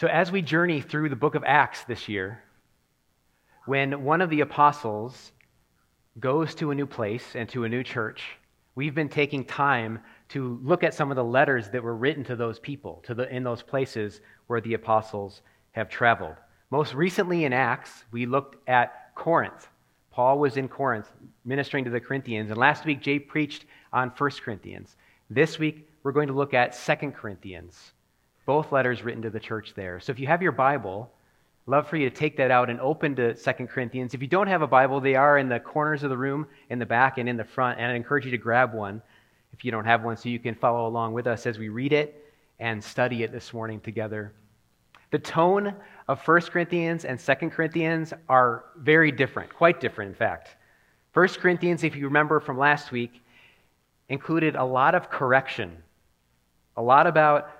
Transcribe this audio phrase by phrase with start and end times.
[0.00, 2.42] So, as we journey through the book of Acts this year,
[3.66, 5.32] when one of the apostles
[6.18, 8.22] goes to a new place and to a new church,
[8.74, 9.98] we've been taking time
[10.30, 13.28] to look at some of the letters that were written to those people, to the,
[13.28, 15.42] in those places where the apostles
[15.72, 16.36] have traveled.
[16.70, 19.68] Most recently in Acts, we looked at Corinth.
[20.10, 21.12] Paul was in Corinth
[21.44, 24.96] ministering to the Corinthians, and last week Jay preached on 1 Corinthians.
[25.28, 27.92] This week, we're going to look at 2 Corinthians,
[28.50, 30.00] both letters written to the church there.
[30.00, 31.08] So if you have your Bible,
[31.66, 34.12] love for you to take that out and open to 2 Corinthians.
[34.12, 36.80] If you don't have a Bible, they are in the corners of the room, in
[36.80, 39.02] the back and in the front, and I encourage you to grab one
[39.52, 41.92] if you don't have one so you can follow along with us as we read
[41.92, 42.24] it
[42.58, 44.32] and study it this morning together.
[45.12, 45.72] The tone
[46.08, 50.56] of 1 Corinthians and 2 Corinthians are very different, quite different, in fact.
[51.12, 53.22] 1 Corinthians, if you remember from last week,
[54.08, 55.80] included a lot of correction,
[56.76, 57.59] a lot about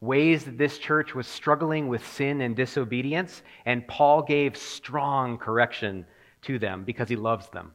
[0.00, 6.06] ways that this church was struggling with sin and disobedience, and Paul gave strong correction
[6.42, 7.72] to them because he loves them.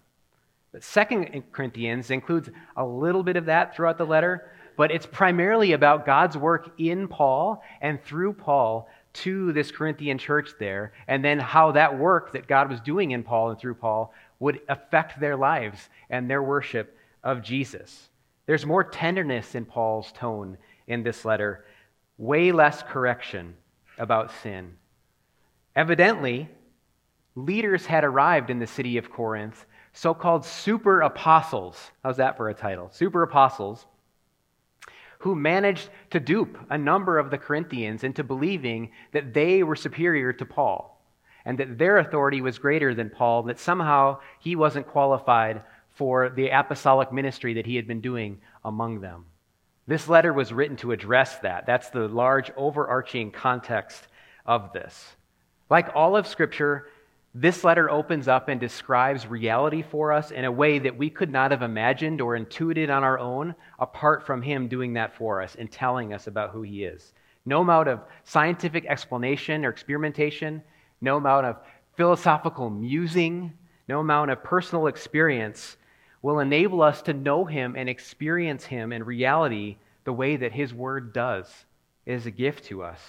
[0.72, 5.74] But Second Corinthians includes a little bit of that throughout the letter, but it's primarily
[5.74, 11.38] about God's work in Paul and through Paul to this Corinthian church there, and then
[11.40, 15.36] how that work that God was doing in Paul and through Paul would affect their
[15.36, 18.10] lives and their worship of Jesus.
[18.48, 21.66] There's more tenderness in Paul's tone in this letter,
[22.24, 23.56] way less correction
[23.98, 24.74] about sin.
[25.76, 26.50] Evidently,
[27.36, 31.92] leaders had arrived in the city of Corinth, so called super apostles.
[32.04, 32.90] How's that for a title?
[32.92, 33.86] Super apostles
[35.20, 40.34] who managed to dupe a number of the Corinthians into believing that they were superior
[40.34, 41.02] to Paul
[41.46, 46.50] and that their authority was greater than Paul, that somehow he wasn't qualified for the
[46.50, 49.26] apostolic ministry that he had been doing among them.
[49.86, 51.66] This letter was written to address that.
[51.66, 54.08] That's the large overarching context
[54.46, 55.16] of this.
[55.70, 56.88] Like all of Scripture,
[57.36, 61.32] this letter opens up and describes reality for us in a way that we could
[61.32, 65.56] not have imagined or intuited on our own apart from Him doing that for us
[65.56, 67.14] and telling us about who He is.
[67.46, 70.62] No amount of scientific explanation or experimentation,
[71.02, 71.58] no amount of
[71.98, 73.52] philosophical musing,
[73.88, 75.76] no amount of personal experience
[76.24, 80.74] will enable us to know Him and experience Him in reality the way that His
[80.74, 81.48] Word does.
[82.08, 83.00] It is a gift to us.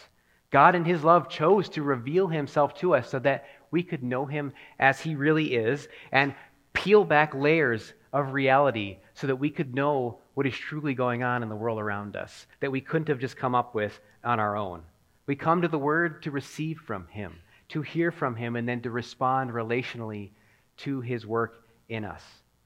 [0.51, 4.25] God, in His love, chose to reveal Himself to us so that we could know
[4.25, 6.33] him as he really is and
[6.75, 11.43] peel back layers of reality so that we could know what is truly going on
[11.43, 14.57] in the world around us that we couldn't have just come up with on our
[14.57, 14.81] own.
[15.27, 17.35] We come to the Word to receive from Him,
[17.71, 20.31] to hear from Him, and then to respond relationally
[20.77, 22.23] to His work in us.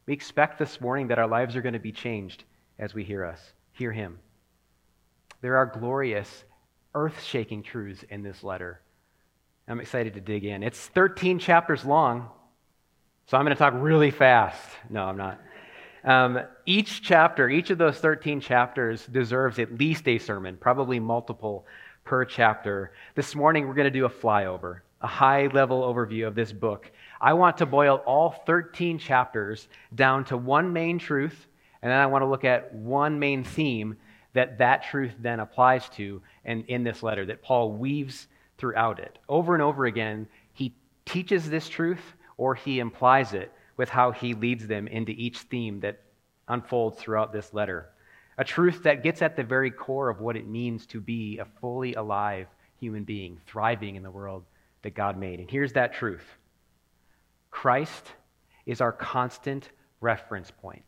[0.09, 2.45] We expect this morning that our lives are going to be changed
[2.79, 3.41] as we hear us,
[3.73, 4.19] hear Him.
[5.43, 6.45] There are glorious,
[6.95, 8.81] earth shaking truths in this letter
[9.69, 10.63] I'm excited to dig in.
[10.63, 12.31] It's 13 chapters long,
[13.27, 14.59] so I'm going to talk really fast.
[14.89, 15.39] No, I'm not.
[16.05, 21.67] Um, each chapter, each of those 13 chapters deserves at least a sermon, probably multiple
[22.05, 22.93] per chapter.
[23.15, 26.91] This morning, we're going to do a flyover, a high level overview of this book.
[27.21, 31.47] I want to boil all 13 chapters down to one main truth,
[31.83, 33.97] and then I want to look at one main theme
[34.33, 38.27] that that truth then applies to and in this letter that Paul weaves
[38.57, 39.19] throughout it.
[39.29, 40.75] Over and over again, he
[41.07, 45.81] teaches this truth or he implies it with how he leads them into each theme
[45.81, 46.01] that
[46.49, 47.89] unfolds throughout this letter.
[48.37, 51.45] A truth that gets at the very core of what it means to be a
[51.45, 52.47] fully alive
[52.79, 54.45] human being, thriving in the world
[54.89, 55.39] that God made.
[55.39, 56.25] And here's that truth
[57.51, 58.07] Christ
[58.65, 60.85] is our constant reference point.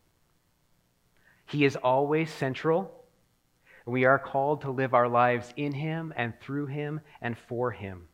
[1.46, 3.00] He is always central
[3.86, 8.06] we are called to live our lives in Him and through Him and for Him.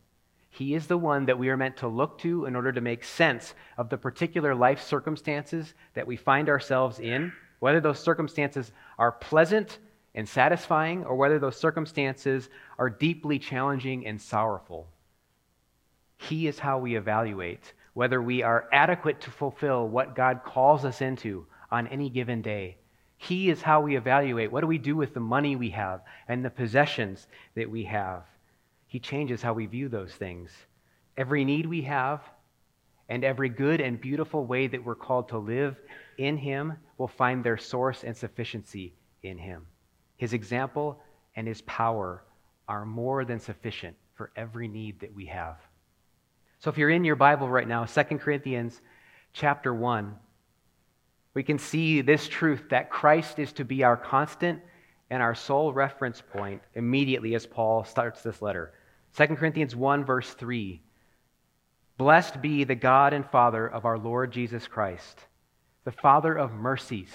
[0.48, 3.04] He is the one that we are meant to look to in order to make
[3.04, 9.12] sense of the particular life circumstances that we find ourselves in, whether those circumstances are
[9.12, 9.78] pleasant
[10.14, 12.48] and satisfying or whether those circumstances
[12.78, 14.88] are deeply challenging and sorrowful.
[16.16, 21.00] He is how we evaluate whether we are adequate to fulfill what God calls us
[21.00, 22.76] into on any given day
[23.18, 26.44] he is how we evaluate what do we do with the money we have and
[26.44, 28.24] the possessions that we have.
[28.86, 30.50] He changes how we view those things.
[31.16, 32.22] Every need we have
[33.08, 35.80] and every good and beautiful way that we're called to live
[36.18, 39.66] in Him will find their source and sufficiency in Him.
[40.16, 41.00] His example
[41.36, 42.22] and His power
[42.68, 45.56] are more than sufficient for every need that we have.
[46.66, 48.82] So if you're in your Bible right now, 2 Corinthians
[49.32, 50.16] chapter 1,
[51.32, 54.60] we can see this truth that Christ is to be our constant
[55.08, 58.72] and our sole reference point immediately as Paul starts this letter.
[59.16, 60.82] 2 Corinthians 1, verse 3
[61.98, 65.20] Blessed be the God and Father of our Lord Jesus Christ,
[65.84, 67.12] the Father of mercies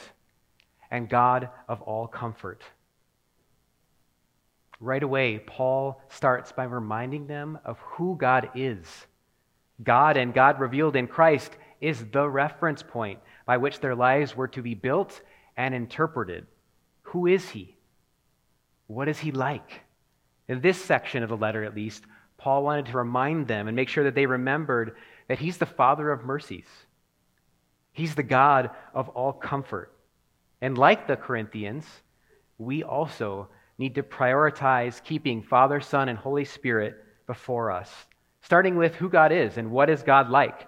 [0.89, 2.63] and God of all comfort.
[4.79, 8.87] Right away, Paul starts by reminding them of who God is.
[9.83, 14.47] God and God revealed in Christ is the reference point by which their lives were
[14.49, 15.21] to be built
[15.57, 16.45] and interpreted.
[17.03, 17.75] Who is He?
[18.87, 19.81] What is He like?
[20.47, 22.03] In this section of the letter, at least,
[22.37, 24.95] Paul wanted to remind them and make sure that they remembered
[25.27, 26.67] that He's the Father of mercies.
[27.93, 29.93] He's the God of all comfort.
[30.61, 31.85] And like the Corinthians,
[32.57, 36.95] we also need to prioritize keeping Father, Son, and Holy Spirit
[37.25, 37.91] before us,
[38.41, 40.67] starting with who God is and what is God like.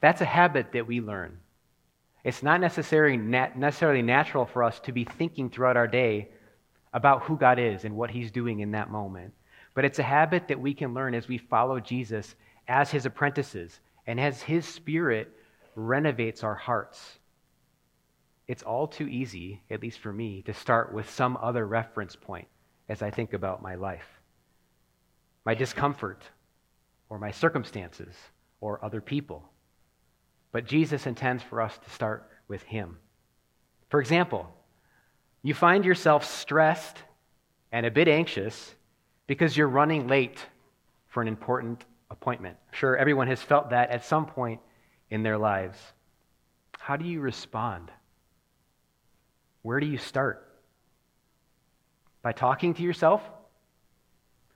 [0.00, 1.38] That's a habit that we learn.
[2.24, 6.28] It's not necessarily, nat- necessarily natural for us to be thinking throughout our day
[6.92, 9.32] about who God is and what He's doing in that moment.
[9.74, 12.34] But it's a habit that we can learn as we follow Jesus
[12.68, 15.30] as His apprentices and as His Spirit
[15.74, 17.18] renovates our hearts.
[18.48, 22.48] It's all too easy, at least for me, to start with some other reference point
[22.88, 24.06] as I think about my life
[25.46, 26.24] my discomfort,
[27.08, 28.14] or my circumstances,
[28.60, 29.48] or other people.
[30.52, 32.98] But Jesus intends for us to start with Him.
[33.90, 34.48] For example,
[35.42, 36.98] you find yourself stressed
[37.70, 38.74] and a bit anxious
[39.26, 40.44] because you're running late
[41.08, 42.56] for an important appointment.
[42.68, 44.60] I'm sure everyone has felt that at some point
[45.10, 45.78] in their lives.
[46.78, 47.90] How do you respond?
[49.62, 50.46] Where do you start?
[52.22, 53.22] By talking to yourself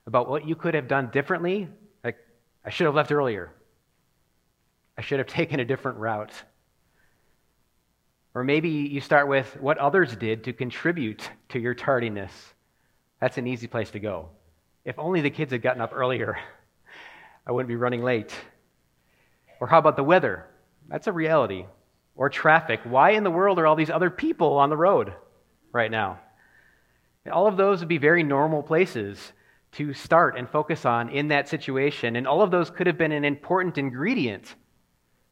[0.07, 1.69] about what you could have done differently?
[2.63, 3.51] I should have left earlier.
[4.97, 6.33] I should have taken a different route.
[8.33, 12.31] Or maybe you start with what others did to contribute to your tardiness.
[13.19, 14.29] That's an easy place to go.
[14.85, 16.37] If only the kids had gotten up earlier,
[17.47, 18.33] I wouldn't be running late.
[19.59, 20.47] Or how about the weather?
[20.87, 21.65] That's a reality.
[22.15, 22.81] Or traffic.
[22.83, 25.13] Why in the world are all these other people on the road
[25.71, 26.19] right now?
[27.31, 29.33] All of those would be very normal places
[29.73, 32.15] to start and focus on in that situation.
[32.15, 34.55] And all of those could have been an important ingredient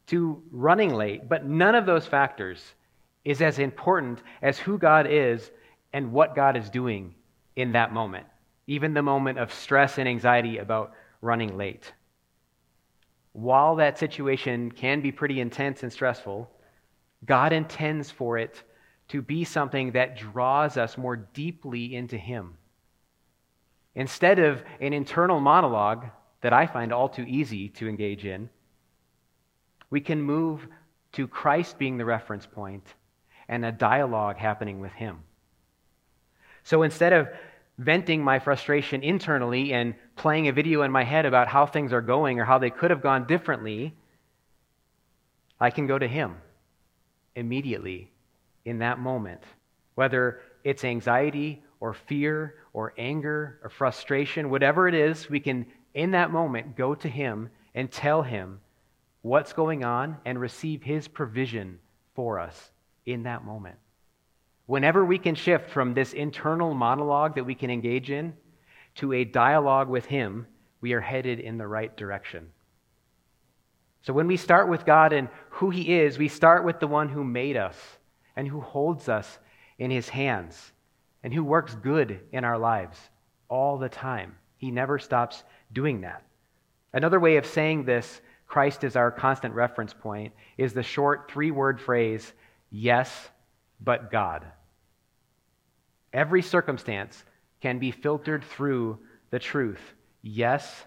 [0.07, 2.73] to running late, but none of those factors
[3.25, 5.51] is as important as who God is
[5.93, 7.13] and what God is doing
[7.55, 8.25] in that moment,
[8.67, 11.91] even the moment of stress and anxiety about running late.
[13.33, 16.49] While that situation can be pretty intense and stressful,
[17.25, 18.63] God intends for it
[19.09, 22.57] to be something that draws us more deeply into Him.
[23.95, 26.05] Instead of an internal monologue
[26.41, 28.49] that I find all too easy to engage in,
[29.89, 30.67] we can move
[31.13, 32.85] to Christ being the reference point
[33.47, 35.23] and a dialogue happening with Him.
[36.63, 37.29] So instead of
[37.79, 42.01] venting my frustration internally and playing a video in my head about how things are
[42.01, 43.95] going or how they could have gone differently,
[45.59, 46.37] I can go to Him
[47.35, 48.11] immediately
[48.65, 49.41] in that moment.
[49.95, 56.11] Whether it's anxiety or fear or anger or frustration, whatever it is, we can, in
[56.11, 58.59] that moment, go to Him and tell Him
[59.21, 61.79] what's going on and receive His provision
[62.15, 62.71] for us
[63.05, 63.77] in that moment.
[64.65, 68.33] Whenever we can shift from this internal monologue that we can engage in
[68.95, 70.45] to a dialogue with Him,
[70.81, 72.49] we are headed in the right direction.
[74.01, 77.09] So when we start with God and who He is, we start with the one
[77.09, 77.75] who made us
[78.35, 79.39] and who holds us
[79.77, 80.71] in His hands
[81.23, 82.97] and who works good in our lives
[83.47, 84.35] all the time.
[84.57, 86.23] He never stops doing that.
[86.93, 91.51] Another way of saying this Christ is our constant reference point, is the short three
[91.51, 92.33] word phrase,
[92.71, 93.29] yes,
[93.79, 94.43] but God.
[96.11, 97.23] Every circumstance
[97.61, 98.97] can be filtered through
[99.29, 99.81] the truth,
[100.23, 100.83] yes,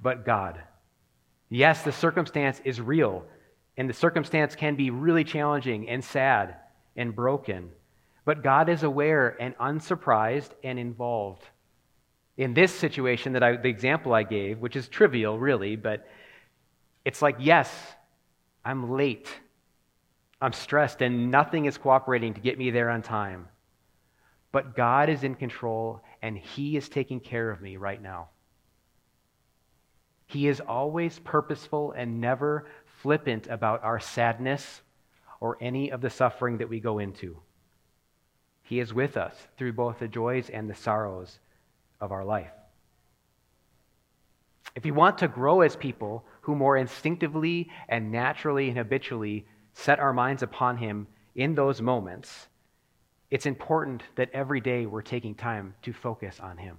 [0.00, 0.60] but God.
[1.48, 3.24] Yes, the circumstance is real,
[3.76, 6.56] and the circumstance can be really challenging and sad
[6.96, 7.70] and broken,
[8.24, 11.42] but God is aware and unsurprised and involved.
[12.36, 16.06] In this situation that I, the example I gave, which is trivial really, but
[17.04, 17.70] it's like, yes,
[18.64, 19.28] I'm late.
[20.40, 23.48] I'm stressed, and nothing is cooperating to get me there on time.
[24.50, 28.28] But God is in control, and He is taking care of me right now.
[30.26, 32.66] He is always purposeful and never
[33.02, 34.82] flippant about our sadness
[35.40, 37.36] or any of the suffering that we go into.
[38.72, 41.38] He is with us through both the joys and the sorrows
[42.00, 42.54] of our life.
[44.74, 49.98] If we want to grow as people who more instinctively and naturally and habitually set
[49.98, 52.48] our minds upon Him in those moments,
[53.30, 56.78] it's important that every day we're taking time to focus on Him.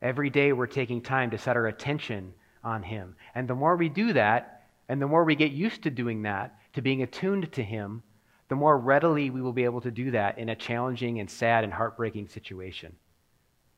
[0.00, 2.32] Every day we're taking time to set our attention
[2.62, 3.16] on Him.
[3.34, 6.56] And the more we do that, and the more we get used to doing that,
[6.74, 8.04] to being attuned to Him,
[8.54, 11.64] the more readily we will be able to do that in a challenging and sad
[11.64, 12.94] and heartbreaking situation.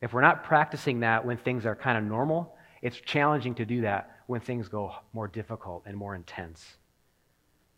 [0.03, 3.81] If we're not practicing that when things are kind of normal, it's challenging to do
[3.81, 6.63] that when things go more difficult and more intense.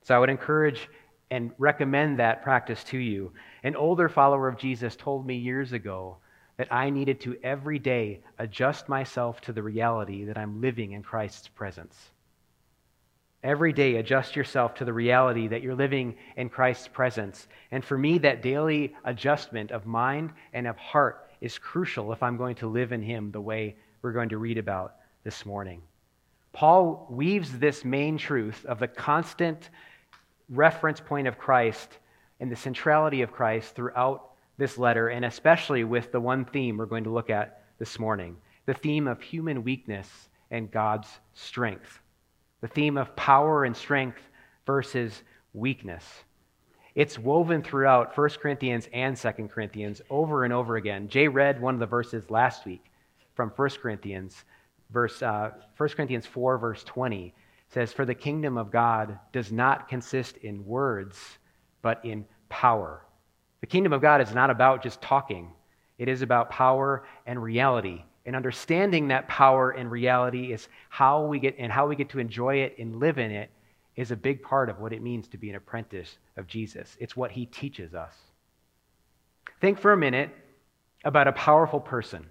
[0.01, 0.89] So I would encourage
[1.31, 3.31] and recommend that practice to you.
[3.63, 6.17] An older follower of Jesus told me years ago
[6.57, 11.01] that I needed to every day adjust myself to the reality that I'm living in
[11.01, 11.95] Christ's presence.
[13.43, 17.47] Every day, adjust yourself to the reality that you're living in Christ's presence.
[17.71, 22.35] And for me, that daily adjustment of mind and of heart is crucial if I'm
[22.35, 25.81] going to live in Him the way we're going to read about this morning.
[26.51, 29.69] Paul weaves this main truth of the constant
[30.49, 31.99] reference point of Christ
[32.39, 36.85] and the centrality of Christ throughout this letter, and especially with the one theme we're
[36.85, 42.01] going to look at this morning the theme of human weakness and God's strength,
[42.61, 44.21] the theme of power and strength
[44.65, 45.23] versus
[45.53, 46.03] weakness.
[46.95, 51.07] It's woven throughout 1 Corinthians and 2 Corinthians over and over again.
[51.07, 52.85] Jay read one of the verses last week
[53.35, 54.43] from 1 Corinthians,
[54.89, 57.33] verse, uh, 1 Corinthians 4, verse 20
[57.69, 61.17] says, For the kingdom of God does not consist in words,
[61.81, 63.05] but in power.
[63.61, 65.51] The kingdom of God is not about just talking,
[65.97, 68.03] it is about power and reality.
[68.29, 72.19] And understanding that power and reality is how we get and how we get to
[72.19, 73.49] enjoy it and live in it
[73.95, 76.95] is a big part of what it means to be an apprentice of Jesus.
[76.99, 78.13] It's what he teaches us.
[79.61, 80.29] Think for a minute
[81.03, 82.27] about a powerful person.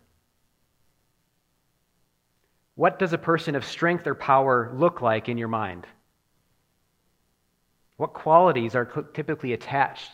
[2.76, 5.84] What does a person of strength or power look like in your mind?
[7.96, 10.12] What qualities are typically attached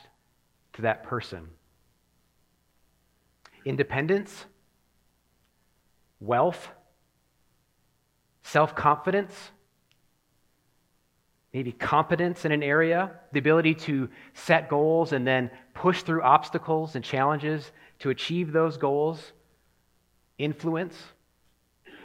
[0.73, 1.47] to that person?
[3.67, 4.47] Independence,
[6.25, 6.69] wealth,
[8.43, 9.35] self confidence,
[11.53, 16.97] maybe competence in an area, the ability to set goals and then push through obstacles
[16.97, 19.33] and challenges to achieve those goals,
[20.39, 20.97] influence.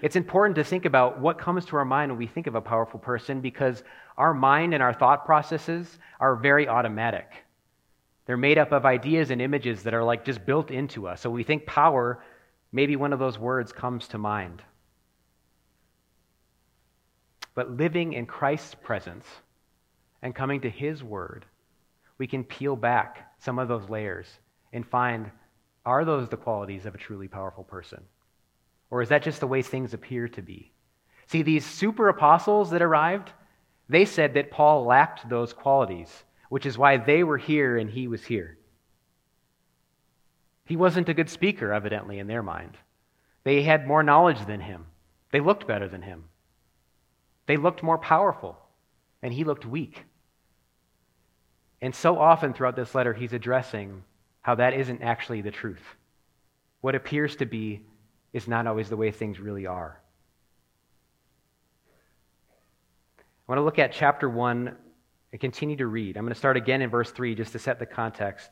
[0.02, 2.62] It's important to think about what comes to our mind when we think of a
[2.62, 3.84] powerful person because
[4.18, 7.28] our mind and our thought processes are very automatic.
[8.26, 11.22] They're made up of ideas and images that are like just built into us.
[11.22, 12.24] So we think power,
[12.72, 14.62] maybe one of those words comes to mind.
[17.56, 19.26] But living in Christ's presence
[20.22, 21.46] and coming to his word,
[22.18, 24.28] we can peel back some of those layers
[24.72, 25.32] and find
[25.86, 28.04] are those the qualities of a truly powerful person?
[28.92, 30.72] Or is that just the way things appear to be?
[31.26, 33.32] See, these super apostles that arrived,
[33.88, 38.08] they said that Paul lacked those qualities, which is why they were here and he
[38.08, 38.59] was here.
[40.70, 42.78] He wasn't a good speaker, evidently, in their mind.
[43.44, 44.86] They had more knowledge than him,
[45.32, 46.26] they looked better than him,
[47.48, 48.56] they looked more powerful,
[49.24, 50.04] and he looked weak.
[51.82, 54.04] And so often throughout this letter, he's addressing
[54.42, 55.82] how that isn't actually the truth.
[56.82, 57.82] What appears to be
[58.32, 60.00] is not always the way things really are.
[63.18, 64.76] I want to look at chapter 1
[65.32, 66.16] and continue to read.
[66.16, 68.52] I'm going to start again in verse 3 just to set the context.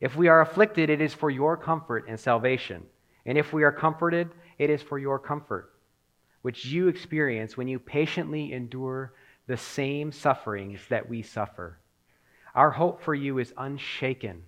[0.00, 2.84] If we are afflicted, it is for your comfort and salvation.
[3.26, 5.72] And if we are comforted, it is for your comfort,
[6.42, 9.12] which you experience when you patiently endure
[9.46, 11.78] the same sufferings that we suffer.
[12.54, 14.42] Our hope for you is unshaken,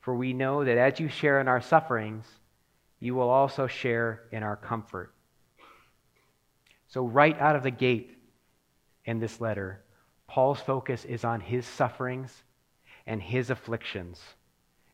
[0.00, 2.26] for we know that as you share in our sufferings,
[3.00, 5.14] you will also share in our comfort.
[6.88, 8.18] So, right out of the gate
[9.04, 9.82] in this letter,
[10.26, 12.42] Paul's focus is on his sufferings
[13.06, 14.20] and his afflictions,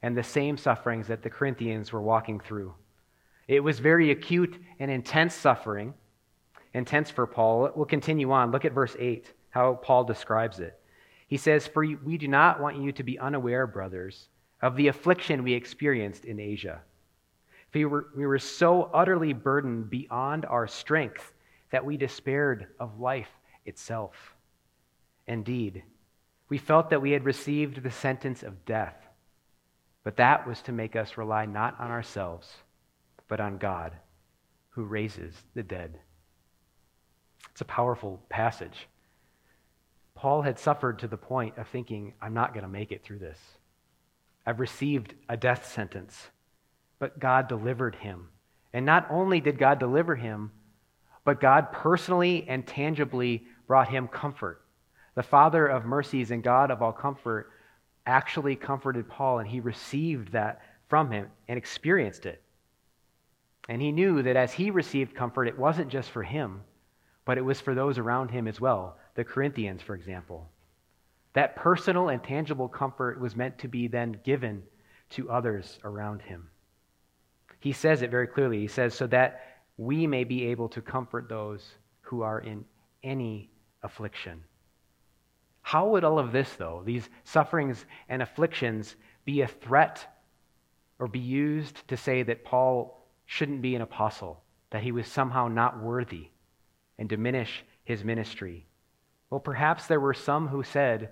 [0.02, 2.74] and the same sufferings that the Corinthians were walking through.
[3.48, 5.94] It was very acute and intense suffering,
[6.74, 7.70] intense for Paul.
[7.74, 8.50] We'll continue on.
[8.50, 10.78] Look at verse 8, how Paul describes it.
[11.28, 14.28] He says, For we do not want you to be unaware, brothers,
[14.62, 16.80] of the affliction we experienced in Asia.
[17.70, 21.32] For we were, we were so utterly burdened beyond our strength
[21.70, 23.30] that we despaired of life
[23.64, 24.34] itself.
[25.26, 25.82] Indeed,
[26.48, 29.05] we felt that we had received the sentence of death,
[30.06, 32.46] but that was to make us rely not on ourselves,
[33.26, 33.90] but on God,
[34.68, 35.98] who raises the dead.
[37.50, 38.86] It's a powerful passage.
[40.14, 43.18] Paul had suffered to the point of thinking, I'm not going to make it through
[43.18, 43.40] this.
[44.46, 46.28] I've received a death sentence.
[47.00, 48.28] But God delivered him.
[48.72, 50.52] And not only did God deliver him,
[51.24, 54.62] but God personally and tangibly brought him comfort.
[55.16, 57.50] The Father of mercies and God of all comfort
[58.06, 62.42] actually comforted Paul, and he received that from him and experienced it.
[63.68, 66.62] And he knew that as he received comfort, it wasn't just for him,
[67.24, 70.48] but it was for those around him as well, the Corinthians, for example.
[71.32, 74.62] That personal and tangible comfort was meant to be then given
[75.10, 76.48] to others around him.
[77.60, 78.60] He says it very clearly.
[78.60, 79.40] He says, so that
[79.76, 82.64] we may be able to comfort those who are in
[83.02, 83.50] any
[83.82, 84.42] affliction.
[85.66, 88.94] How would all of this, though, these sufferings and afflictions,
[89.24, 90.06] be a threat
[91.00, 95.48] or be used to say that Paul shouldn't be an apostle, that he was somehow
[95.48, 96.28] not worthy,
[97.00, 98.64] and diminish his ministry?
[99.28, 101.10] Well, perhaps there were some who said,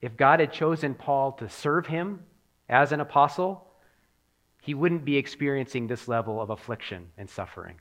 [0.00, 2.20] if God had chosen Paul to serve him
[2.68, 3.66] as an apostle,
[4.62, 7.80] he wouldn't be experiencing this level of affliction and suffering.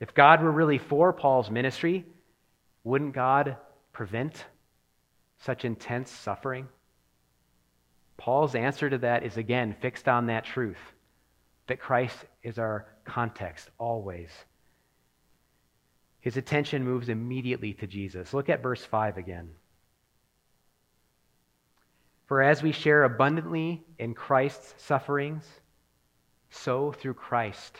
[0.00, 2.06] If God were really for Paul's ministry,
[2.84, 3.58] wouldn't God
[3.94, 4.44] prevent
[5.38, 6.68] such intense suffering?
[8.18, 10.92] Paul's answer to that is again fixed on that truth
[11.66, 14.28] that Christ is our context always.
[16.20, 18.34] His attention moves immediately to Jesus.
[18.34, 19.50] Look at verse 5 again.
[22.26, 25.44] For as we share abundantly in Christ's sufferings,
[26.50, 27.76] so through Christ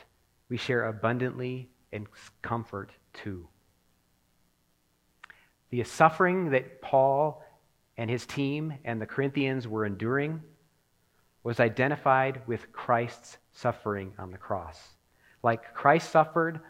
[0.49, 2.07] we share abundantly in
[2.43, 3.49] comfort too.
[5.75, 7.43] The suffering that Paul
[7.97, 10.41] and his team and the Corinthians were enduring
[11.43, 14.81] was identified with Christ's suffering on the cross.
[15.43, 16.61] Like Christ suffered,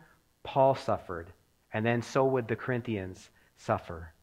[0.42, 1.34] Paul suffered,
[1.74, 4.14] and then so would the Corinthians suffer.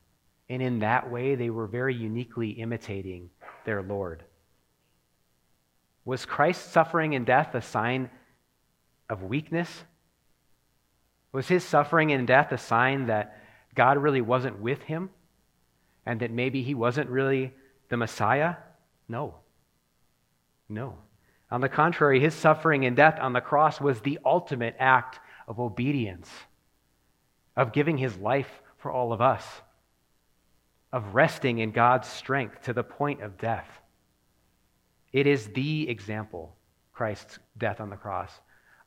[0.50, 3.30] And in that way, they were very uniquely imitating
[3.66, 4.24] their Lord.
[6.06, 8.10] Was Christ's suffering and death a sign
[9.12, 9.84] of weakness?
[11.34, 13.41] Was his suffering and death a sign that
[13.76, 15.10] God really wasn't with him
[16.06, 17.54] and that maybe he wasn't really
[17.90, 18.56] the Messiah?
[19.08, 19.36] No.
[20.70, 20.98] No.
[21.50, 25.60] On the contrary, his suffering and death on the cross was the ultimate act of
[25.60, 26.30] obedience,
[27.56, 29.44] of giving his life for all of us
[30.92, 33.68] of resting in God's strength to the point of death.
[35.14, 36.56] It is the example,
[36.94, 38.32] Christ's death on the cross,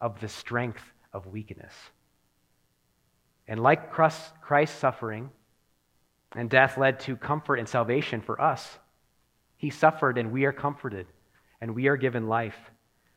[0.00, 1.72] of the strength of weakness.
[3.46, 5.30] And like Christ's suffering
[6.34, 8.78] and death led to comfort and salvation for us,
[9.56, 11.06] he suffered and we are comforted
[11.60, 12.56] and we are given life.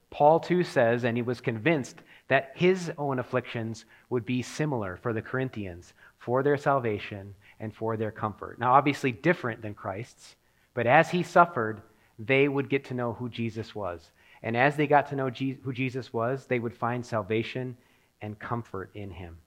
[0.10, 5.14] Paul too says, and he was convinced that his own afflictions would be similar for
[5.14, 8.60] the Corinthians for their salvation and for their comfort.
[8.60, 10.36] Now, obviously, different than Christ's,
[10.74, 11.82] but as he suffered,
[12.20, 14.12] they would get to know who Jesus was.
[14.44, 17.78] And as they got to know who Jesus was, they would find salvation
[18.22, 19.38] and comfort in him.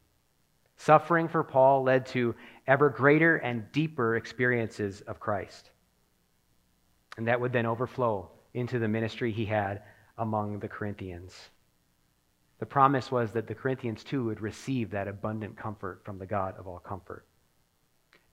[0.80, 2.34] Suffering for Paul led to
[2.66, 5.68] ever greater and deeper experiences of Christ.
[7.18, 9.82] And that would then overflow into the ministry he had
[10.16, 11.34] among the Corinthians.
[12.60, 16.54] The promise was that the Corinthians too would receive that abundant comfort from the God
[16.58, 17.26] of all comfort.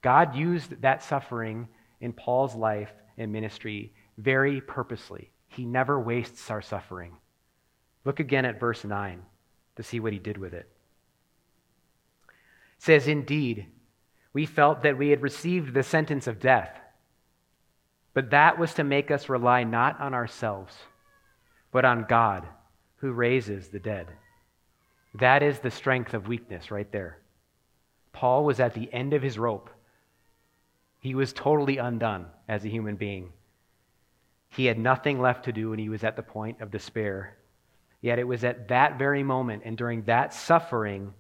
[0.02, 1.68] God used that suffering
[2.00, 5.32] in Paul's life and ministry very purposely.
[5.50, 7.18] He never wastes our suffering.
[8.06, 9.22] Look again at verse 9
[9.76, 10.72] to see what he did with it.
[12.78, 13.68] Says, Indeed,
[14.34, 16.80] we felt that we had received the sentence of death,
[18.14, 20.76] but that was to make us rely not on ourselves,
[21.72, 22.48] but on God
[22.98, 24.08] who raises the dead.
[25.16, 27.20] That is the strength of weakness right there.
[28.14, 29.70] Paul was at the end of his rope.
[31.00, 33.32] He was totally undone as a human being.
[34.50, 37.38] He had nothing left to do, and he was at the point of despair.
[38.02, 41.14] Yet it was at that very moment and during that suffering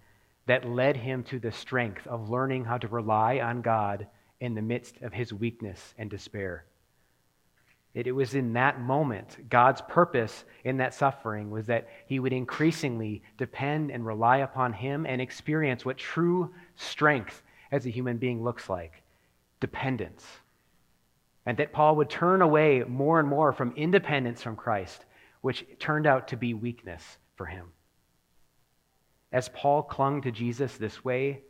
[0.47, 4.07] that led him to the strength of learning how to rely on God
[4.39, 6.65] in the midst of his weakness and despair.
[7.93, 13.23] It was in that moment, God's purpose in that suffering was that he would increasingly
[13.37, 18.69] depend and rely upon him and experience what true strength as a human being looks
[18.69, 19.01] like
[19.59, 20.25] dependence.
[21.45, 25.05] And that Paul would turn away more and more from independence from Christ,
[25.41, 27.71] which turned out to be weakness for him.
[29.31, 31.41] As Paul clung to Jesus this way,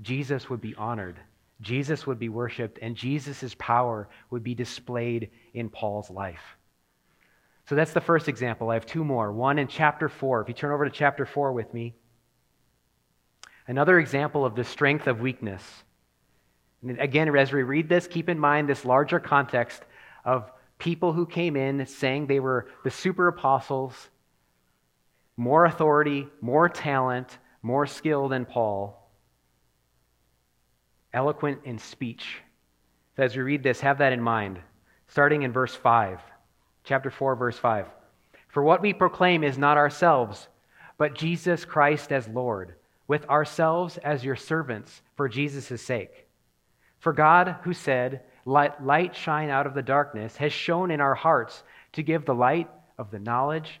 [0.00, 1.20] Jesus would be honored,
[1.60, 6.56] Jesus would be worshiped, and Jesus' power would be displayed in Paul's life.
[7.68, 8.70] So that's the first example.
[8.70, 9.30] I have two more.
[9.30, 10.40] One in chapter 4.
[10.42, 11.94] If you turn over to chapter 4 with me,
[13.70, 15.62] Another example of the strength of weakness.
[16.82, 19.80] And again, as we read this, keep in mind this larger context
[20.24, 24.08] of people who came in saying they were the super apostles,
[25.40, 29.10] more authority, more talent, more skill than Paul,
[31.14, 32.42] eloquent in speech.
[33.16, 34.60] So as we read this, have that in mind,
[35.08, 36.20] starting in verse 5,
[36.84, 37.86] chapter 4, verse 5.
[38.48, 40.46] For what we proclaim is not ourselves,
[40.98, 42.74] but Jesus Christ as Lord,
[43.08, 46.26] with ourselves as your servants for Jesus' sake.
[46.98, 51.14] For God, who said, Let light shine out of the darkness, has shone in our
[51.14, 51.62] hearts
[51.94, 53.80] to give the light of the knowledge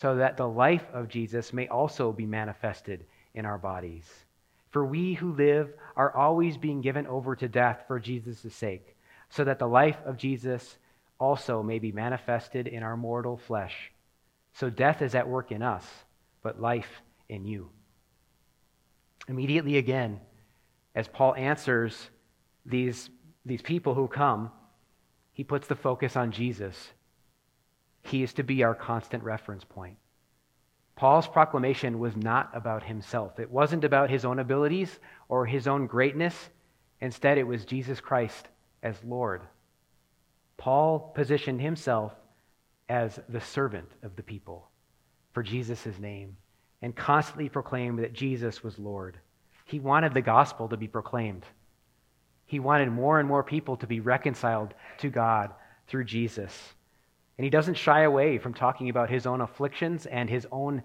[0.00, 4.04] so that the life of Jesus may also be manifested in our bodies.
[4.70, 8.96] For we who live are always being given over to death for Jesus' sake,
[9.28, 10.78] so that the life of Jesus
[11.18, 13.92] also may be manifested in our mortal flesh.
[14.54, 15.86] So death is at work in us,
[16.42, 17.68] but life in you.
[19.28, 20.20] Immediately again,
[20.94, 22.10] as Paul answers
[22.64, 23.10] these,
[23.44, 24.50] these people who come,
[25.32, 26.76] he puts the focus on Jesus.
[28.02, 29.96] He is to be our constant reference point.
[30.96, 33.38] Paul's proclamation was not about himself.
[33.40, 36.50] It wasn't about his own abilities or his own greatness.
[37.00, 38.48] Instead, it was Jesus Christ
[38.82, 39.42] as Lord.
[40.58, 42.12] Paul positioned himself
[42.88, 44.68] as the servant of the people
[45.32, 46.36] for Jesus' name
[46.82, 49.18] and constantly proclaimed that Jesus was Lord.
[49.64, 51.44] He wanted the gospel to be proclaimed.
[52.46, 55.54] He wanted more and more people to be reconciled to God
[55.86, 56.74] through Jesus.
[57.40, 60.82] And he doesn't shy away from talking about his own afflictions and his own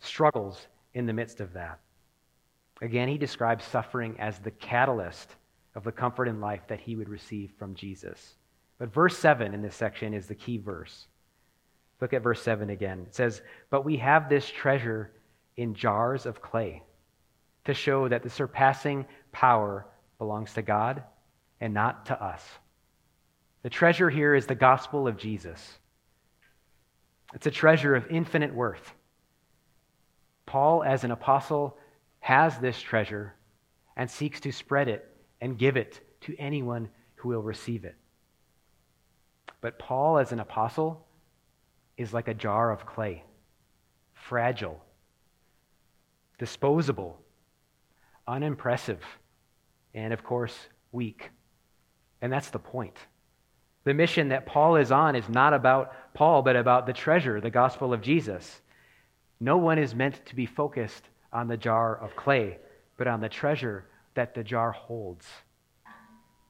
[0.00, 1.80] struggles in the midst of that.
[2.80, 5.36] Again, he describes suffering as the catalyst
[5.74, 8.36] of the comfort in life that he would receive from Jesus.
[8.78, 11.08] But verse 7 in this section is the key verse.
[12.00, 13.00] Look at verse 7 again.
[13.06, 15.12] It says, But we have this treasure
[15.58, 16.82] in jars of clay
[17.66, 19.84] to show that the surpassing power
[20.16, 21.02] belongs to God
[21.60, 22.48] and not to us.
[23.62, 25.78] The treasure here is the gospel of Jesus.
[27.34, 28.94] It's a treasure of infinite worth.
[30.46, 31.78] Paul, as an apostle,
[32.20, 33.34] has this treasure
[33.96, 35.08] and seeks to spread it
[35.40, 37.96] and give it to anyone who will receive it.
[39.60, 41.06] But Paul, as an apostle,
[41.96, 43.24] is like a jar of clay,
[44.14, 44.82] fragile,
[46.38, 47.20] disposable,
[48.26, 49.00] unimpressive,
[49.94, 50.56] and of course,
[50.90, 51.30] weak.
[52.20, 52.96] And that's the point.
[53.84, 57.50] The mission that Paul is on is not about Paul, but about the treasure, the
[57.50, 58.60] gospel of Jesus.
[59.40, 62.58] No one is meant to be focused on the jar of clay,
[62.96, 65.26] but on the treasure that the jar holds.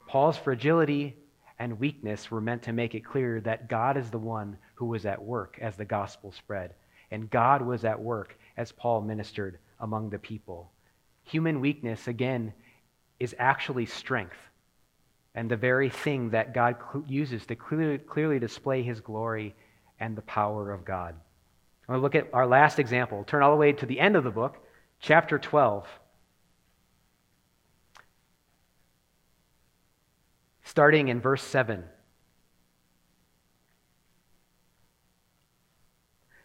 [0.07, 1.15] Paul's fragility
[1.57, 5.05] and weakness were meant to make it clear that God is the one who was
[5.05, 6.73] at work as the gospel spread.
[7.09, 10.71] And God was at work as Paul ministered among the people.
[11.23, 12.53] Human weakness, again,
[13.19, 14.37] is actually strength
[15.35, 16.75] and the very thing that God
[17.07, 19.55] uses to clearly, clearly display his glory
[19.99, 21.15] and the power of God.
[21.87, 23.23] I want to look at our last example.
[23.25, 24.57] Turn all the way to the end of the book,
[24.99, 25.87] chapter 12.
[30.63, 31.83] Starting in verse 7.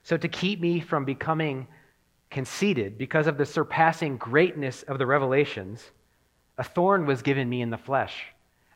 [0.02, 1.68] So, to keep me from becoming
[2.30, 5.84] conceited because of the surpassing greatness of the revelations,
[6.56, 8.24] a thorn was given me in the flesh,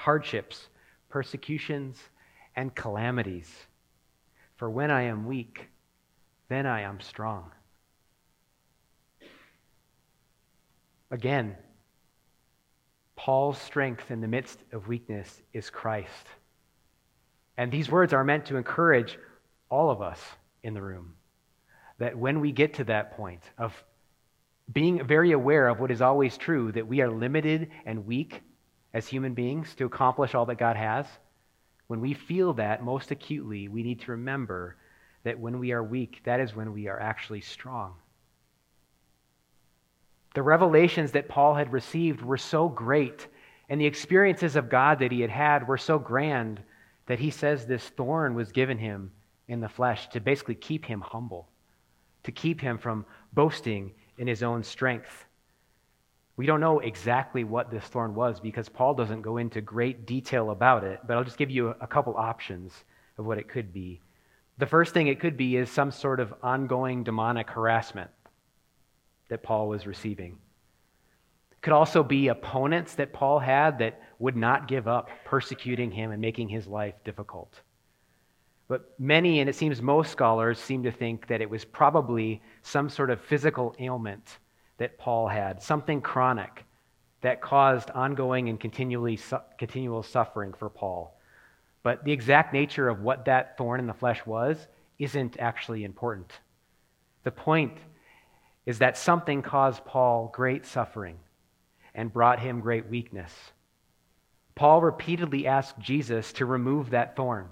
[0.00, 0.68] hardships,
[1.10, 1.98] persecutions,
[2.56, 3.50] and calamities.
[4.56, 5.68] For when I am weak,
[6.48, 7.50] then I am strong.
[11.10, 11.54] Again,
[13.14, 16.26] Paul's strength in the midst of weakness is Christ.
[17.58, 19.18] And these words are meant to encourage
[19.68, 20.20] all of us
[20.62, 21.12] in the room
[21.98, 23.84] that when we get to that point of
[24.72, 28.42] being very aware of what is always true that we are limited and weak
[28.92, 31.06] as human beings to accomplish all that God has,
[31.86, 34.76] when we feel that most acutely, we need to remember
[35.24, 37.94] that when we are weak, that is when we are actually strong.
[40.34, 43.26] The revelations that Paul had received were so great,
[43.68, 46.62] and the experiences of God that he had had were so grand
[47.06, 49.10] that he says this thorn was given him
[49.48, 51.48] in the flesh to basically keep him humble,
[52.22, 55.26] to keep him from boasting in his own strength.
[56.40, 60.52] We don't know exactly what this thorn was because Paul doesn't go into great detail
[60.52, 62.72] about it, but I'll just give you a couple options
[63.18, 64.00] of what it could be.
[64.56, 68.10] The first thing it could be is some sort of ongoing demonic harassment
[69.28, 70.38] that Paul was receiving.
[71.52, 76.10] It could also be opponents that Paul had that would not give up persecuting him
[76.10, 77.60] and making his life difficult.
[78.66, 82.88] But many, and it seems most scholars, seem to think that it was probably some
[82.88, 84.38] sort of physical ailment
[84.80, 86.64] that Paul had, something chronic
[87.20, 89.20] that caused ongoing and continually
[89.58, 91.20] continual suffering for Paul.
[91.82, 94.56] But the exact nature of what that thorn in the flesh was
[94.98, 96.32] isn't actually important.
[97.24, 97.76] The point
[98.64, 101.18] is that something caused Paul great suffering
[101.94, 103.34] and brought him great weakness.
[104.54, 107.48] Paul repeatedly asked Jesus to remove that thorn,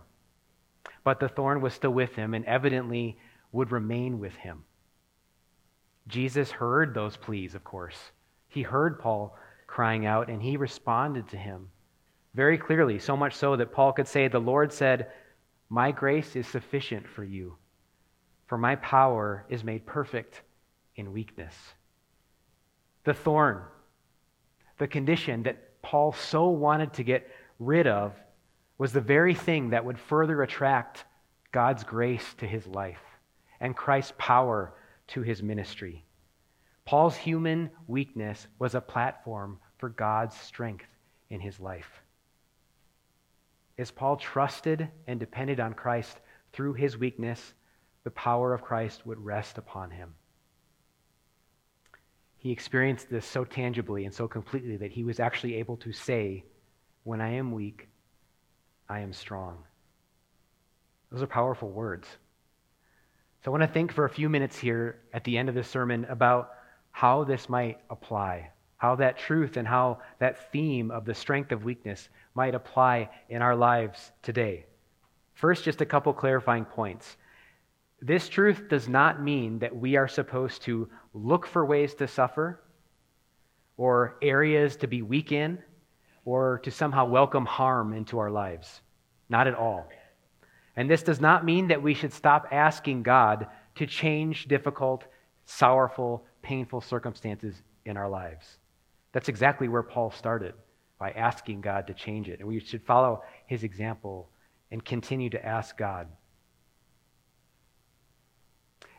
[1.05, 3.19] but the thorn was still with him and evidently
[3.53, 4.65] would remain with him.
[6.09, 7.99] Jesus heard those pleas, of course.
[8.49, 11.69] He heard Paul crying out and he responded to him
[12.35, 15.11] very clearly, so much so that Paul could say, The Lord said,
[15.69, 17.57] My grace is sufficient for you,
[18.47, 20.43] for my power is made perfect
[20.97, 21.55] in weakness.
[23.05, 23.63] The thorn,
[24.79, 28.13] the condition that Paul so wanted to get rid of,
[28.79, 31.05] was the very thing that would further attract
[31.51, 33.03] God's grace to his life
[33.61, 34.75] and Christ's power
[35.09, 36.05] to his ministry.
[36.85, 40.87] Paul's human weakness was a platform for God's strength
[41.31, 42.03] in his life.
[43.77, 46.19] As Paul trusted and depended on Christ
[46.53, 47.55] through his weakness,
[48.05, 50.15] the power of Christ would rest upon him.
[52.39, 56.45] He experienced this so tangibly and so completely that he was actually able to say,
[57.05, 57.89] When I am weak,
[58.89, 59.65] I am strong.
[61.11, 62.09] Those are powerful words.
[63.45, 65.69] So I want to think for a few minutes here at the end of this
[65.69, 66.51] sermon about
[66.91, 71.65] how this might apply, how that truth and how that theme of the strength of
[71.65, 74.67] weakness might apply in our lives today.
[75.35, 77.17] First, just a couple clarifying points.
[78.01, 82.61] This truth does not mean that we are supposed to look for ways to suffer
[83.77, 85.59] or areas to be weak in
[86.25, 88.83] or to somehow welcome harm into our lives.
[89.29, 89.89] Not at all.
[90.79, 95.05] And this does not mean that we should stop asking God to change difficult,
[95.45, 98.59] sorrowful, painful circumstances in our lives.
[99.11, 100.55] That's exactly where Paul started
[100.97, 102.39] by asking God to change it.
[102.39, 104.31] And we should follow his example
[104.71, 106.07] and continue to ask God.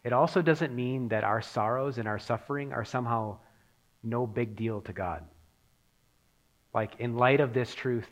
[0.04, 3.38] It also doesn't mean that our sorrows and our suffering are somehow
[4.04, 5.24] no big deal to God.
[6.74, 8.10] Like, in light of this truth,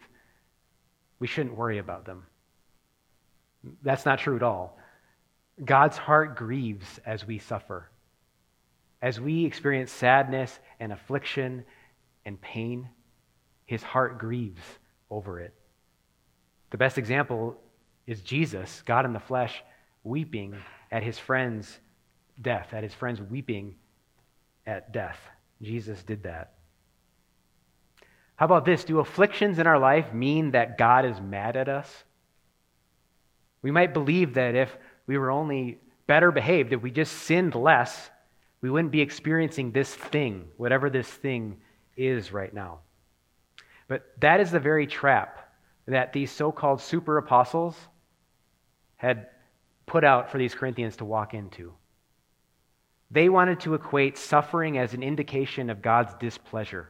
[1.19, 2.23] we shouldn't worry about them.
[3.83, 4.77] That's not true at all.
[5.63, 7.89] God's heart grieves as we suffer.
[9.01, 11.63] As we experience sadness and affliction
[12.25, 12.89] and pain,
[13.65, 14.61] his heart grieves
[15.09, 15.53] over it.
[16.69, 17.57] The best example
[18.05, 19.63] is Jesus, God in the flesh,
[20.03, 20.55] weeping
[20.91, 21.79] at his friend's
[22.41, 23.75] death, at his friend's weeping
[24.65, 25.19] at death.
[25.61, 26.53] Jesus did that.
[28.35, 28.83] How about this?
[28.83, 32.03] Do afflictions in our life mean that God is mad at us?
[33.61, 34.75] We might believe that if
[35.07, 38.09] we were only better behaved, if we just sinned less,
[38.61, 41.57] we wouldn't be experiencing this thing, whatever this thing
[41.95, 42.79] is right now.
[43.87, 45.53] But that is the very trap
[45.87, 47.75] that these so called super apostles
[48.97, 49.27] had
[49.85, 51.73] put out for these Corinthians to walk into.
[53.09, 56.89] They wanted to equate suffering as an indication of God's displeasure.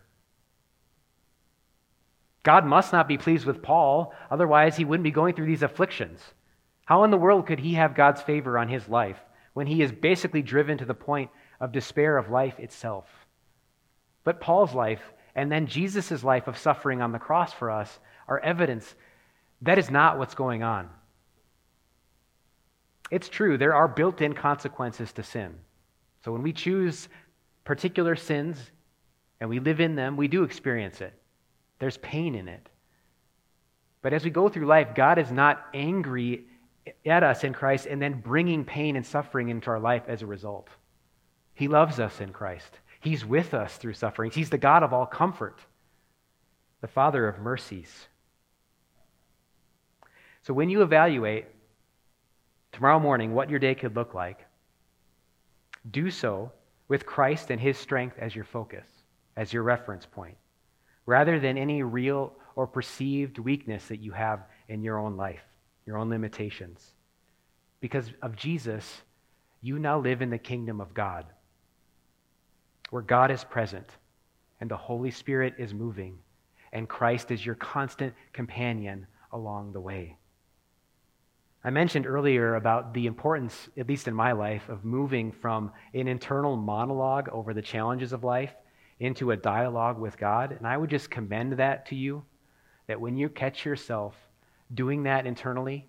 [2.41, 6.21] God must not be pleased with Paul, otherwise, he wouldn't be going through these afflictions.
[6.87, 9.19] How in the world could he have God's favor on his life
[9.53, 13.05] when he is basically driven to the point of despair of life itself.
[14.23, 15.01] But Paul's life
[15.35, 18.95] and then Jesus' life of suffering on the cross for us are evidence
[19.63, 20.89] that is not what's going on.
[23.11, 25.55] It's true, there are built in consequences to sin.
[26.23, 27.09] So when we choose
[27.65, 28.59] particular sins
[29.41, 31.13] and we live in them, we do experience it.
[31.79, 32.69] There's pain in it.
[34.01, 36.45] But as we go through life, God is not angry
[37.05, 40.27] at us in Christ and then bringing pain and suffering into our life as a
[40.27, 40.69] result.
[41.53, 42.79] He loves us in Christ.
[42.99, 44.35] He's with us through sufferings.
[44.35, 45.59] He's the God of all comfort,
[46.81, 48.07] the Father of mercies.
[50.43, 51.45] So when you evaluate
[52.71, 54.45] tomorrow morning what your day could look like,
[55.89, 56.51] do so
[56.87, 58.85] with Christ and his strength as your focus,
[59.35, 60.37] as your reference point,
[61.05, 65.43] rather than any real or perceived weakness that you have in your own life,
[65.87, 66.93] your own limitations.
[67.79, 69.01] Because of Jesus,
[69.61, 71.25] you now live in the kingdom of God,
[72.89, 73.89] where God is present
[74.59, 76.17] and the Holy Spirit is moving,
[76.73, 80.17] and Christ is your constant companion along the way.
[81.63, 86.07] I mentioned earlier about the importance, at least in my life, of moving from an
[86.07, 88.53] internal monologue over the challenges of life
[88.99, 90.53] into a dialogue with God.
[90.53, 92.23] And I would just commend that to you
[92.87, 94.15] that when you catch yourself
[94.73, 95.87] doing that internally,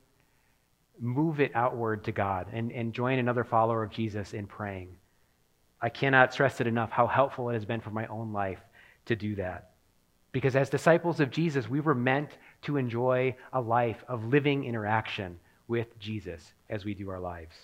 [1.01, 4.97] move it outward to God and, and join another follower of Jesus in praying.
[5.81, 8.61] I cannot stress it enough how helpful it has been for my own life
[9.07, 9.71] to do that.
[10.33, 15.39] Because as disciples of Jesus, we were meant to enjoy a life of living interaction
[15.69, 17.55] with Jesus as we do our lives.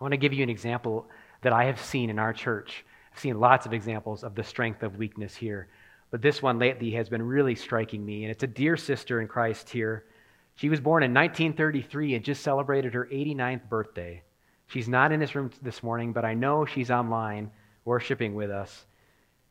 [0.00, 1.08] I want to give you an example
[1.42, 2.84] that I have seen in our church.
[3.12, 5.68] I've seen lots of examples of the strength of weakness here.
[6.12, 8.22] But this one lately has been really striking me.
[8.22, 10.04] And it's a dear sister in Christ here.
[10.54, 14.22] She was born in 1933 and just celebrated her 89th birthday.
[14.66, 17.50] She's not in this room this morning, but I know she's online
[17.86, 18.84] worshiping with us.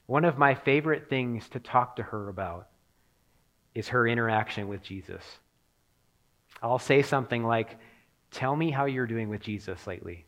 [0.05, 2.67] One of my favorite things to talk to her about
[3.73, 5.23] is her interaction with Jesus.
[6.61, 7.79] I'll say something like,
[8.29, 10.25] Tell me how you're doing with Jesus lately.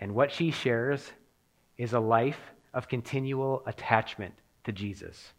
[0.00, 1.12] And what she shares
[1.78, 2.40] is a life
[2.74, 5.32] of continual attachment to Jesus.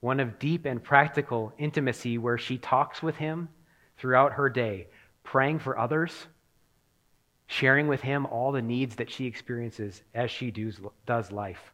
[0.00, 3.48] One of deep and practical intimacy where she talks with him
[3.96, 4.88] throughout her day,
[5.22, 6.26] praying for others,
[7.46, 10.52] sharing with him all the needs that she experiences as she
[11.06, 11.72] does life.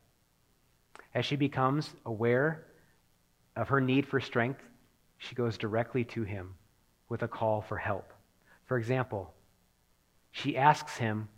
[1.15, 2.67] As she becomes aware
[3.57, 4.63] of her need for strength,
[5.19, 6.55] she goes directly to him
[7.09, 8.13] with a call for help.
[8.67, 9.35] For example,
[10.31, 11.29] she asks him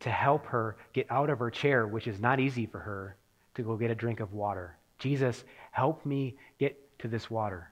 [0.00, 3.16] to help her get out of her chair, which is not easy for her,
[3.54, 4.76] to go get a drink of water.
[4.98, 7.70] Jesus, help me get to this water.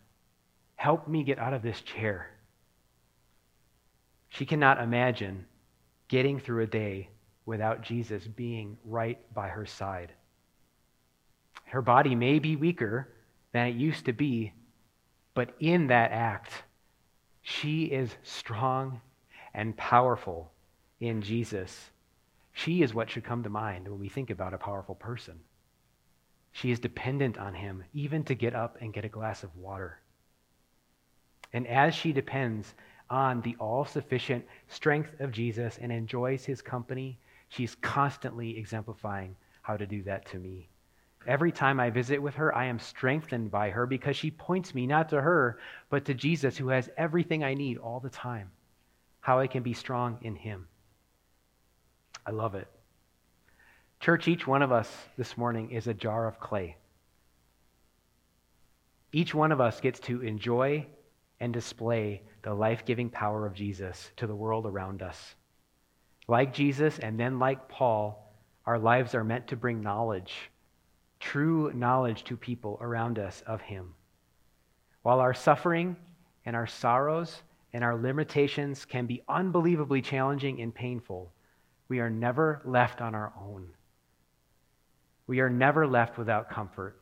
[0.77, 2.31] Help me get out of this chair.
[4.29, 5.47] She cannot imagine
[6.09, 7.09] getting through a day
[7.47, 10.13] without Jesus being right by her side.
[11.67, 13.09] Her body may be weaker
[13.53, 14.53] than it used to be,
[15.35, 16.53] but in that act,
[17.43, 19.01] she is strong
[19.55, 20.53] and powerful
[21.01, 21.91] in Jesus.
[22.53, 25.41] She is what should come to mind when we think about a powerful person.
[26.53, 30.01] She is dependent on him, even to get up and get a glass of water.
[31.53, 32.75] And as she depends
[33.09, 39.77] on the all sufficient strength of Jesus and enjoys his company, she's constantly exemplifying how
[39.77, 40.69] to do that to me.
[41.27, 44.87] Every time I visit with her, I am strengthened by her because she points me
[44.87, 45.59] not to her,
[45.91, 48.51] but to Jesus, who has everything I need all the time.
[49.21, 50.67] How I can be strong in him.
[52.25, 52.69] I love it.
[54.01, 56.77] Church, each one of us this morning is a jar of clay.
[59.13, 60.87] Each one of us gets to enjoy
[61.39, 65.35] and display the life giving power of Jesus to the world around us.
[66.29, 68.33] Like Jesus, and then like Paul,
[68.67, 70.51] our lives are meant to bring knowledge
[71.21, 73.95] true knowledge to people around us of Him.
[75.03, 75.97] While our suffering
[76.47, 81.31] and our sorrows and our limitations can be unbelievably challenging and painful,
[81.89, 83.69] we are never left on our own.
[85.31, 87.01] We are never left without comfort.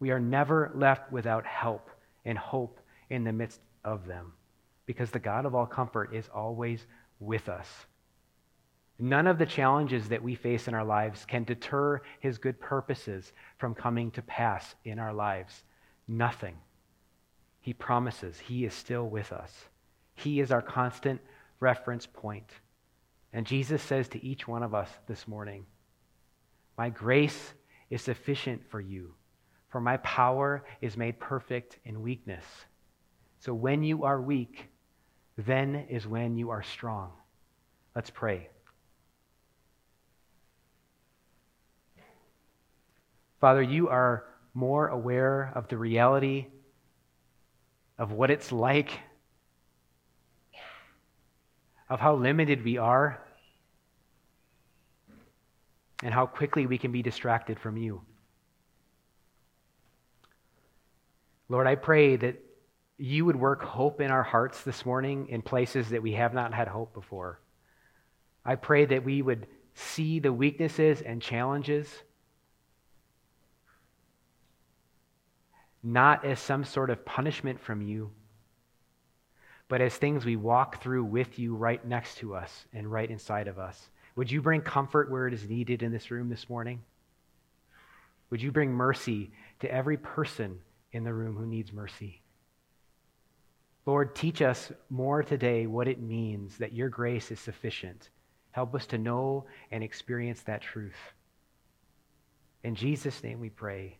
[0.00, 1.90] We are never left without help
[2.24, 4.32] and hope in the midst of them
[4.84, 6.84] because the God of all comfort is always
[7.20, 7.68] with us.
[8.98, 13.32] None of the challenges that we face in our lives can deter his good purposes
[13.58, 15.62] from coming to pass in our lives.
[16.08, 16.56] Nothing.
[17.60, 19.52] He promises he is still with us.
[20.16, 21.20] He is our constant
[21.60, 22.50] reference point.
[23.32, 25.64] And Jesus says to each one of us this morning,
[26.76, 27.54] My grace
[27.90, 29.14] is sufficient for you,
[29.70, 32.44] for my power is made perfect in weakness.
[33.40, 34.68] So when you are weak,
[35.36, 37.12] then is when you are strong.
[37.94, 38.48] Let's pray.
[43.40, 46.46] Father, you are more aware of the reality
[47.98, 48.90] of what it's like,
[51.88, 53.20] of how limited we are,
[56.02, 58.02] and how quickly we can be distracted from you.
[61.48, 62.40] Lord, I pray that
[62.98, 66.52] you would work hope in our hearts this morning in places that we have not
[66.52, 67.40] had hope before.
[68.44, 71.88] I pray that we would see the weaknesses and challenges
[75.82, 78.10] not as some sort of punishment from you,
[79.68, 83.48] but as things we walk through with you right next to us and right inside
[83.48, 83.88] of us.
[84.18, 86.82] Would you bring comfort where it is needed in this room this morning?
[88.30, 90.58] Would you bring mercy to every person
[90.90, 92.20] in the room who needs mercy?
[93.86, 98.10] Lord, teach us more today what it means that your grace is sufficient.
[98.50, 100.98] Help us to know and experience that truth.
[102.64, 103.98] In Jesus' name we pray.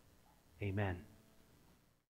[0.61, 0.97] Amen.